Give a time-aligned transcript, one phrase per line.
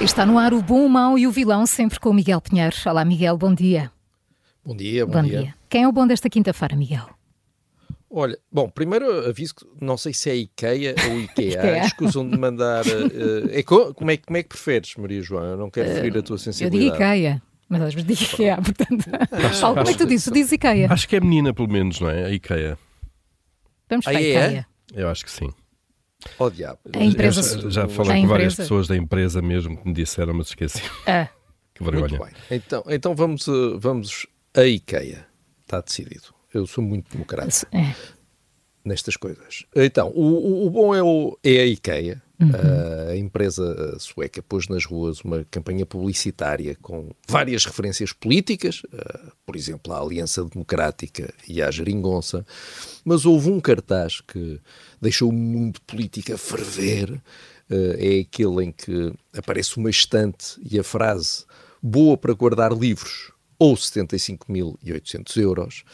[0.00, 2.74] Está no ar o bom, o mau e o vilão, sempre com o Miguel Pinheiro.
[2.86, 3.90] Olá, Miguel, bom dia.
[4.64, 5.40] Bom dia, bom, bom dia.
[5.40, 5.54] dia.
[5.68, 7.08] Quem é o bom desta quinta-feira, Miguel?
[8.08, 11.58] Olha, bom, primeiro aviso que não sei se é IKEA ou IKEA.
[11.58, 11.84] IKEA.
[11.84, 12.86] Escusam de mandar.
[12.86, 15.44] Uh, é, como, é, como é que preferes, Maria João?
[15.44, 16.84] Eu não quero ferir uh, a tua sensibilidade.
[16.84, 17.42] Eu digo IKEA.
[17.68, 19.04] Mas às vezes digo IKEA, portanto.
[19.46, 20.24] Acho, Paulo, como é que tu dizes?
[20.24, 20.92] Tu dizes IKEA.
[20.92, 22.26] Acho que é menina, pelo menos, não é?
[22.26, 22.78] A IKEA.
[23.90, 24.66] Vamos para a IKEA.
[24.94, 25.52] Eu acho que sim.
[26.38, 26.78] Oh, diabo.
[26.94, 30.48] A empresa, já, já falei com várias pessoas da empresa mesmo que me disseram, mas
[30.48, 30.82] esqueci.
[31.06, 31.28] Ah.
[31.74, 32.18] que vergonha.
[32.18, 32.34] Muito bem.
[32.50, 35.26] Então, então vamos, eh, vamos a IKEA.
[35.62, 36.34] Está decidido.
[36.52, 37.94] Eu sou muito democrático é.
[38.84, 39.64] nestas coisas.
[39.76, 42.22] Então, o, o, o bom é, o, é a IKEA.
[42.40, 43.10] Uhum.
[43.10, 48.82] A empresa sueca pôs nas ruas uma campanha publicitária com várias referências políticas,
[49.44, 52.46] por exemplo, à Aliança Democrática e à Geringonça,
[53.04, 54.60] mas houve um cartaz que
[55.00, 57.20] deixou o mundo político a ferver.
[57.70, 61.44] É aquele em que aparece uma estante e a frase
[61.82, 65.84] boa para guardar livros ou 75.800 euros.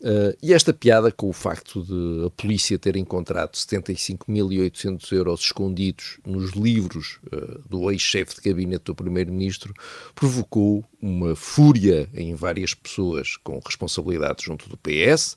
[0.00, 6.18] Uh, e esta piada com o facto de a polícia ter encontrado 75.800 euros escondidos
[6.26, 9.74] nos livros uh, do ex-chefe de gabinete do primeiro-ministro
[10.14, 15.36] provocou uma fúria em várias pessoas com responsabilidade junto do PS.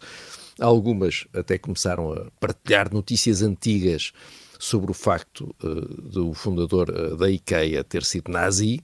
[0.60, 4.14] Algumas até começaram a partilhar notícias antigas
[4.58, 8.80] sobre o facto uh, do fundador da IKEA ter sido nazi.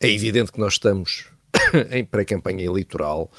[0.00, 1.26] É evidente que nós estamos
[1.92, 3.30] em pré-campanha eleitoral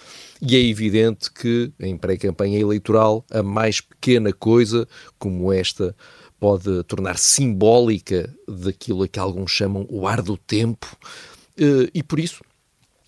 [0.42, 5.96] e é evidente que em pré-campanha eleitoral a mais pequena coisa como esta
[6.40, 10.86] pode tornar simbólica daquilo a que alguns chamam o ar do tempo
[11.58, 12.44] eh, e por isso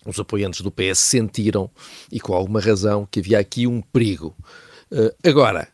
[0.04, 1.70] os apoiantes do PS sentiram,
[2.12, 4.36] e com alguma razão, que havia aqui um perigo.
[4.90, 5.68] Eh, agora,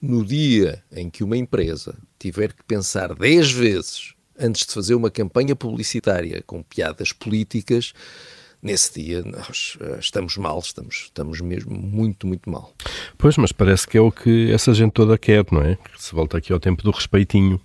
[0.00, 5.10] no dia em que uma empresa tiver que pensar 10 vezes antes de fazer uma
[5.10, 7.92] campanha publicitária com piadas políticas,
[8.62, 12.72] nesse dia nós uh, estamos mal, estamos, estamos mesmo muito, muito mal.
[13.18, 15.76] Pois, mas parece que é o que essa gente toda quer, não é?
[15.76, 17.60] Que se volta aqui ao tempo do respeitinho,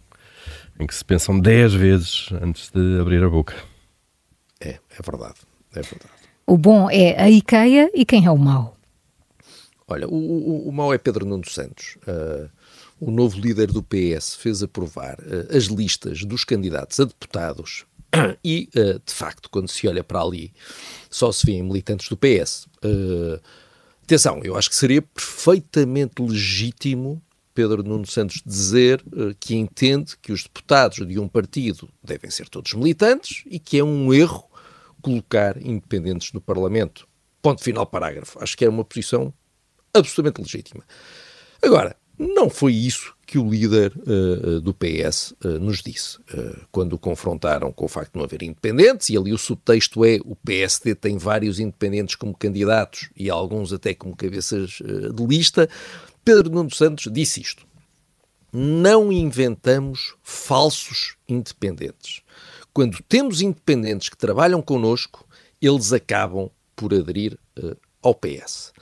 [0.80, 3.56] em que se pensam 10 vezes antes de abrir a boca.
[4.59, 5.40] É, é verdade,
[5.74, 6.19] é verdade.
[6.46, 8.75] O bom é a IKEA e quem é o mau?
[9.88, 11.97] Olha, o, o, o mau é Pedro Nuno Santos.
[12.07, 12.50] Uh,
[13.00, 17.86] o novo líder do PS fez aprovar uh, as listas dos candidatos a deputados
[18.44, 20.52] e, uh, de facto, quando se olha para ali,
[21.10, 22.66] só se vêem militantes do PS.
[22.84, 23.42] Uh, eh,
[24.04, 27.22] atenção, eu acho que seria perfeitamente legítimo
[27.54, 29.04] Pedro Nuno Santos dizer
[29.38, 33.84] que entende que os deputados de um partido devem ser todos militantes e que é
[33.84, 34.50] um erro
[35.02, 37.06] colocar independentes no Parlamento.
[37.42, 38.42] Ponto final, parágrafo.
[38.42, 39.34] Acho que é uma posição
[39.94, 40.86] absolutamente legítima.
[41.62, 46.94] Agora, não foi isso que o líder uh, do PS uh, nos disse uh, quando
[46.94, 50.35] o confrontaram com o facto de não haver independentes, e ali o subtexto é o
[50.35, 55.69] PSD tem vários independentes como candidatos e alguns até como cabeças de lista.
[56.25, 57.66] Pedro Nuno Santos disse isto:
[58.51, 62.22] não inventamos falsos independentes.
[62.74, 65.25] Quando temos independentes que trabalham connosco,
[65.62, 67.38] eles acabam por aderir
[68.01, 68.74] ao PS.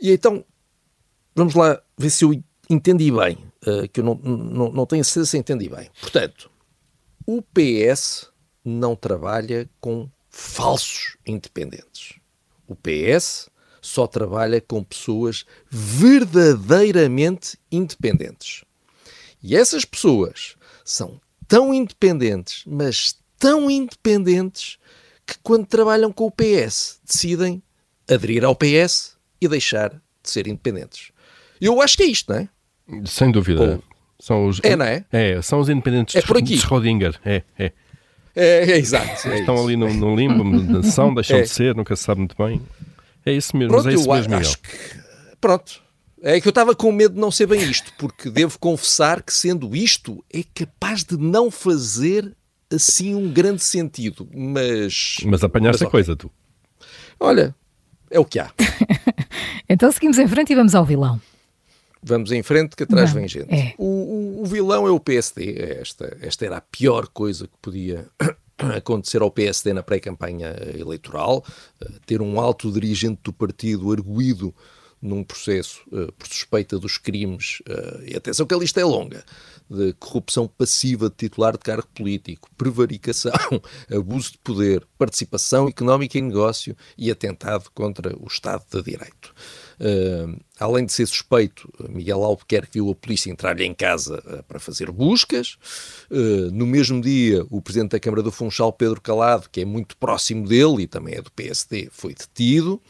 [0.00, 0.44] E então,
[1.34, 2.32] vamos lá ver se eu
[2.68, 5.90] entendi bem, uh, que eu não, não, não tenho certeza se entendi bem.
[6.00, 6.50] Portanto,
[7.26, 8.30] o PS
[8.64, 12.18] não trabalha com falsos independentes.
[12.66, 13.48] O PS
[13.80, 18.64] só trabalha com pessoas verdadeiramente independentes.
[19.42, 24.78] E essas pessoas são tão independentes, mas tão independentes,
[25.26, 27.62] que quando trabalham com o PS decidem
[28.08, 31.10] aderir ao PS e deixar de ser independentes.
[31.64, 32.48] Eu acho que é isto, não é?
[33.06, 33.80] Sem dúvida.
[34.20, 35.02] São os, é, não é?
[35.10, 36.56] É, são os independentes é por aqui.
[36.56, 37.18] de Schrödinger.
[37.24, 37.72] É, é.
[38.36, 39.28] É, é exato.
[39.28, 39.64] É Estão isso.
[39.64, 41.42] ali no, no limbo, são, deixam é.
[41.42, 42.60] de ser, nunca se sabe muito bem.
[43.24, 44.68] É isso mesmo, pronto, é isso mesmo, acho que,
[45.40, 45.82] Pronto.
[46.22, 49.32] É que eu estava com medo de não ser bem isto, porque devo confessar que,
[49.32, 52.34] sendo isto, é capaz de não fazer
[52.70, 54.28] assim um grande sentido.
[54.34, 55.16] Mas.
[55.24, 56.30] Mas apanhaste mas, a coisa, tu.
[57.18, 57.54] Olha,
[58.10, 58.50] é o que há.
[59.66, 61.18] Então seguimos em frente e vamos ao vilão.
[62.06, 63.52] Vamos em frente, que atrás vem gente.
[63.52, 63.74] É.
[63.78, 65.78] O, o, o, vilão é o PSD.
[65.80, 68.06] Esta, esta era a pior coisa que podia
[68.76, 71.42] acontecer ao PSD na pré-campanha eleitoral.
[71.80, 74.54] Eh, ter um alto dirigente do partido arguído
[75.04, 79.22] num processo uh, por suspeita dos crimes, uh, e atenção que a lista é longa,
[79.68, 83.32] de corrupção passiva de titular de cargo político, prevaricação,
[83.94, 89.34] abuso de poder, participação económica em negócio e atentado contra o Estado de Direito.
[89.80, 94.58] Uh, além de ser suspeito, Miguel Albuquerque viu a polícia entrar-lhe em casa uh, para
[94.58, 95.56] fazer buscas.
[96.10, 99.96] Uh, no mesmo dia, o presidente da Câmara do Funchal, Pedro Calado, que é muito
[99.96, 102.80] próximo dele e também é do PSD, foi detido.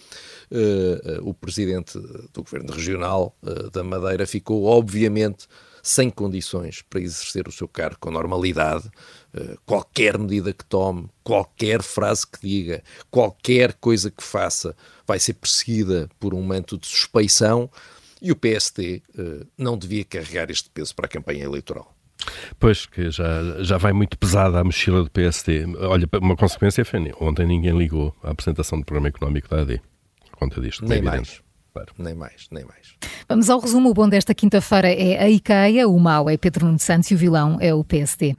[1.23, 1.99] o presidente
[2.33, 3.35] do governo regional
[3.73, 5.47] da Madeira ficou, obviamente,
[5.85, 8.91] sem condições para exercer o seu cargo com normalidade.
[9.67, 14.75] qualquer medida que tome, qualquer frase que diga, qualquer coisa que faça,
[15.07, 17.71] vai ser perseguida por um manto de suspeição
[18.25, 21.95] e o PSD uh, não devia carregar este peso para a campanha eleitoral.
[22.59, 25.67] Pois, que já, já vai muito pesada a mochila do PSD.
[25.77, 29.79] Olha, uma consequência foi, ontem ninguém ligou à apresentação do programa económico da AD.
[30.33, 31.43] Conta disto, nem é mais.
[31.75, 31.93] Claro.
[31.99, 32.97] Nem mais, nem mais.
[33.35, 33.91] Vamos ao resumo.
[33.91, 37.19] O bom desta quinta-feira é a IKEA, o mau é Pedro Nuno Santos e o
[37.19, 38.37] vilão é o PSD.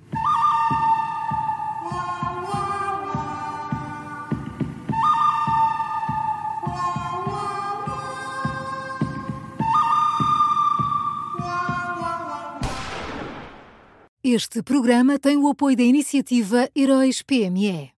[14.23, 17.91] Este programa tem o apoio da iniciativa Heróis PME.